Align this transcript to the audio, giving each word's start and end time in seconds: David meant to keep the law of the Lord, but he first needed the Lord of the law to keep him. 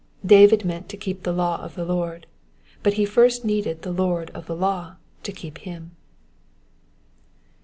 David 0.25 0.65
meant 0.65 0.89
to 0.89 0.97
keep 0.97 1.21
the 1.21 1.31
law 1.31 1.61
of 1.61 1.75
the 1.75 1.85
Lord, 1.85 2.25
but 2.81 2.93
he 2.93 3.05
first 3.05 3.45
needed 3.45 3.83
the 3.83 3.91
Lord 3.91 4.31
of 4.31 4.47
the 4.47 4.55
law 4.55 4.95
to 5.21 5.31
keep 5.31 5.59
him. 5.59 5.91